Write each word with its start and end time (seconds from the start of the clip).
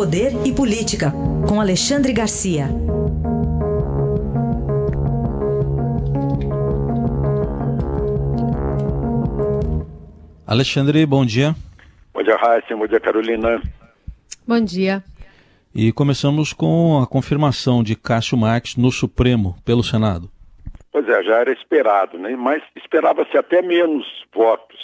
Poder 0.00 0.32
e 0.46 0.54
Política, 0.54 1.12
com 1.46 1.60
Alexandre 1.60 2.10
Garcia. 2.14 2.68
Alexandre, 10.46 11.04
bom 11.04 11.22
dia. 11.26 11.54
Bom 12.14 12.22
dia, 12.22 12.34
Raíssa. 12.34 12.74
Bom 12.74 12.86
dia, 12.86 12.98
Carolina. 12.98 13.60
Bom 14.48 14.64
dia. 14.64 15.04
E 15.74 15.92
começamos 15.92 16.54
com 16.54 16.98
a 16.98 17.06
confirmação 17.06 17.82
de 17.82 17.94
Cássio 17.94 18.38
Marques 18.38 18.76
no 18.76 18.90
Supremo 18.90 19.54
pelo 19.66 19.84
Senado. 19.84 20.30
Pois 20.90 21.06
é, 21.10 21.22
já 21.24 21.40
era 21.40 21.52
esperado, 21.52 22.18
né? 22.18 22.34
mas 22.36 22.62
esperava-se 22.74 23.36
até 23.36 23.60
menos 23.60 24.06
votos. 24.34 24.78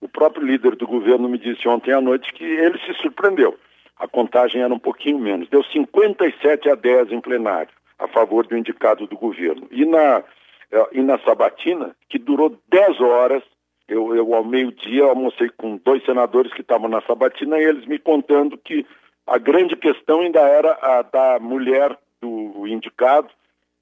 O 0.00 0.08
próprio 0.08 0.46
líder 0.46 0.74
do 0.76 0.86
governo 0.86 1.28
me 1.28 1.36
disse 1.36 1.68
ontem 1.68 1.92
à 1.92 2.00
noite 2.00 2.32
que 2.32 2.44
ele 2.44 2.78
se 2.78 2.94
surpreendeu. 3.02 3.58
A 3.98 4.08
contagem 4.08 4.62
era 4.62 4.72
um 4.72 4.78
pouquinho 4.78 5.18
menos. 5.18 5.48
Deu 5.48 5.62
57 5.64 6.68
a 6.68 6.74
10 6.74 7.12
em 7.12 7.20
plenário, 7.20 7.72
a 7.98 8.08
favor 8.08 8.46
do 8.46 8.56
indicado 8.56 9.06
do 9.06 9.16
governo. 9.16 9.66
E 9.70 9.84
na, 9.84 10.24
eh, 10.70 10.88
e 10.92 11.02
na 11.02 11.18
sabatina, 11.20 11.94
que 12.08 12.18
durou 12.18 12.58
10 12.68 13.00
horas, 13.00 13.42
eu, 13.86 14.14
eu 14.14 14.34
ao 14.34 14.44
meio-dia 14.44 15.04
almocei 15.04 15.48
com 15.50 15.76
dois 15.76 16.04
senadores 16.04 16.52
que 16.52 16.62
estavam 16.62 16.88
na 16.88 17.02
sabatina 17.02 17.58
e 17.58 17.64
eles 17.64 17.86
me 17.86 17.98
contando 17.98 18.58
que 18.58 18.86
a 19.26 19.38
grande 19.38 19.76
questão 19.76 20.20
ainda 20.20 20.40
era 20.40 20.78
a 20.80 21.02
da 21.02 21.38
mulher 21.38 21.96
do 22.20 22.66
indicado 22.66 23.28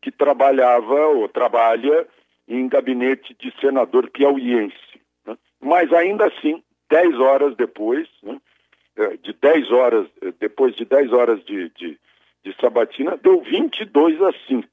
que 0.01 0.11
trabalhava 0.11 1.07
ou 1.07 1.29
trabalha 1.29 2.07
em 2.49 2.69
gabinete 2.69 3.35
de 3.39 3.53
senador 3.61 4.11
piauiense. 4.11 5.01
Né? 5.25 5.37
Mas 5.61 5.93
ainda 5.93 6.27
assim, 6.27 6.63
10 6.91 7.19
horas 7.21 7.57
depois, 7.57 8.09
né? 8.23 8.32
É, 9.03 9.17
de 9.17 9.33
10 9.33 9.73
horas, 9.73 10.07
é, 10.23 10.33
depois 10.39 10.75
de 10.77 10.85
10 10.85 11.13
horas 11.13 11.45
de, 11.45 11.71
de, 11.71 11.99
de 12.45 12.57
sabatina, 12.61 13.17
deu 13.17 13.41
22 13.43 14.23
a 14.23 14.33
5. 14.47 14.69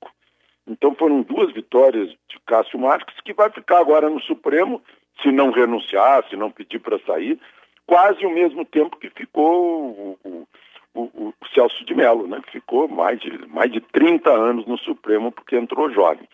Então 0.67 0.93
foram 0.93 1.23
duas 1.23 1.51
vitórias 1.51 2.09
de 2.09 2.39
Cássio 2.45 2.79
Marques, 2.79 3.19
que 3.25 3.33
vai 3.33 3.49
ficar 3.49 3.79
agora 3.79 4.09
no 4.09 4.21
Supremo, 4.21 4.81
se 5.21 5.31
não 5.31 5.51
renunciar, 5.51 6.23
se 6.29 6.35
não 6.35 6.51
pedir 6.51 6.79
para 6.79 6.99
sair, 6.99 7.39
quase 7.87 8.23
o 8.25 8.29
mesmo 8.29 8.63
tempo 8.63 8.97
que 8.97 9.09
ficou 9.09 10.17
o, 10.23 10.47
o, 10.93 11.01
o, 11.01 11.33
Celso 11.55 11.83
de 11.85 11.95
Mello, 11.95 12.27
né? 12.27 12.39
ficou 12.51 12.87
mais 12.87 13.19
de, 13.19 13.47
mais 13.47 13.71
de 13.71 13.81
30 13.81 14.29
anos 14.29 14.67
no 14.67 14.77
Supremo, 14.77 15.31
porque 15.31 15.57
entrou 15.57 15.91
jovem. 15.91 16.27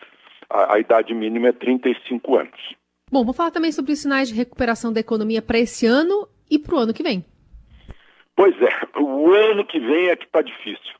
A, 0.50 0.74
a 0.74 0.78
idade 0.78 1.14
mínima 1.14 1.48
é 1.48 1.52
35 1.52 2.36
anos. 2.36 2.74
Bom, 3.10 3.24
vou 3.24 3.32
falar 3.32 3.50
também 3.50 3.72
sobre 3.72 3.92
os 3.92 4.00
sinais 4.00 4.28
de 4.28 4.34
recuperação 4.34 4.92
da 4.92 5.00
economia 5.00 5.40
para 5.40 5.58
esse 5.58 5.86
ano 5.86 6.28
e 6.50 6.58
para 6.58 6.74
o 6.74 6.78
ano 6.78 6.92
que 6.92 7.02
vem. 7.02 7.24
Pois 8.36 8.54
é, 8.60 9.00
o 9.00 9.32
ano 9.32 9.64
que 9.64 9.80
vem 9.80 10.10
é 10.10 10.16
que 10.16 10.26
está 10.26 10.42
difícil. 10.42 10.94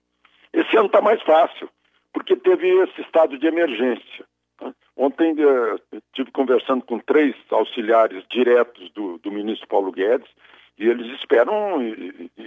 Esse 0.55 0.75
ano 0.75 0.87
está 0.87 1.03
mais 1.03 1.23
fácil, 1.23 1.69
porque 2.12 2.34
teve 2.34 2.67
esse 2.67 3.03
estado 3.03 3.37
de 3.39 3.47
emergência. 3.47 4.25
Né? 4.61 4.75
Ontem 4.97 5.37
estive 5.93 6.31
conversando 6.33 6.83
com 6.83 6.98
três 6.98 7.37
auxiliares 7.51 8.25
diretos 8.31 8.91
do, 8.93 9.19
do 9.19 9.31
ministro 9.31 9.69
Paulo 9.69 9.93
Guedes 9.93 10.28
e 10.78 10.89
eles 10.89 11.06
esperam, 11.19 11.83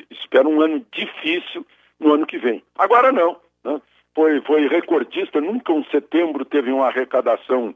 esperam 0.09 0.53
um 0.53 0.61
ano 0.61 0.83
difícil 0.91 1.63
no 1.99 2.13
ano 2.13 2.25
que 2.25 2.39
vem. 2.39 2.63
Agora 2.75 3.11
não. 3.11 3.39
Né? 3.63 3.79
Foi, 4.15 4.41
foi 4.41 4.67
recordista, 4.67 5.39
nunca 5.39 5.71
um 5.71 5.83
setembro 5.85 6.43
teve 6.43 6.71
uma 6.71 6.87
arrecadação 6.87 7.75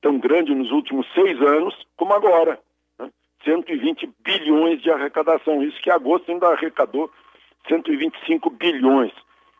tão 0.00 0.16
grande 0.18 0.54
nos 0.54 0.70
últimos 0.70 1.06
seis 1.12 1.40
anos 1.42 1.74
como 1.96 2.12
agora. 2.12 2.60
Né? 3.46 3.54
120 3.54 4.10
bilhões 4.24 4.82
de 4.82 4.90
arrecadação. 4.90 5.62
Isso 5.62 5.80
que 5.80 5.90
agosto 5.90 6.30
ainda 6.30 6.48
arrecadou 6.48 7.10
125 7.68 8.50
bilhões. 8.50 9.12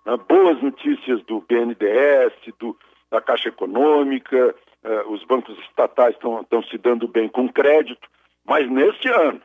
Né? 0.05 0.17
Boas 0.29 0.61
notícias 0.63 1.23
do 1.25 1.41
BNDES, 1.41 2.33
do, 2.59 2.77
da 3.11 3.21
Caixa 3.21 3.49
Econômica, 3.49 4.55
eh, 4.85 5.05
os 5.09 5.25
bancos 5.25 5.57
estatais 5.61 6.15
estão 6.15 6.63
se 6.71 6.79
dando 6.79 7.07
bem 7.07 7.29
com 7.29 7.49
crédito, 7.49 8.09
mas 8.45 8.69
neste 8.71 9.09
ano 9.09 9.41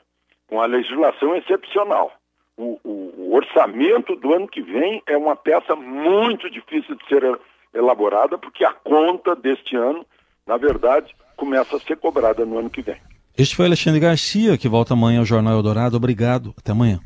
com 0.48 0.62
a 0.62 0.66
legislação 0.66 1.36
excepcional. 1.36 2.12
O, 2.56 2.80
o, 2.84 3.14
o, 3.18 3.36
orçamento 3.36 4.16
do 4.16 4.34
ano 4.34 4.48
que 4.48 4.62
vem 4.62 5.04
é 5.06 5.16
uma 5.16 5.36
peça 5.36 5.75
muito 5.75 6.50
difícil 6.50 6.96
de 6.96 7.06
ser 7.08 7.40
elaborada, 7.72 8.38
porque 8.38 8.66
a 8.66 8.74
conta 8.74 9.36
deste 9.36 9.75
ano, 9.75 10.04
na 10.46 10.58
verdade, 10.58 11.16
começa 11.36 11.75
a 11.75 11.80
ser 11.80 11.98
cobrada 11.98 12.46
no 12.46 12.58
ano 12.58 12.69
que 12.69 12.81
vem. 12.81 13.00
Este 13.38 13.56
foi 13.56 13.68
Alexandre 13.68 14.00
Garcia, 14.00 14.58
que 14.58 14.68
volta 14.68 14.96
amanhã 14.96 15.20
ao 15.20 15.25
Jornal 15.25 15.53
Eldorado. 15.53 15.96
Obrigado. 15.96 16.56
Até 16.58 16.72
amanhã. 16.72 17.00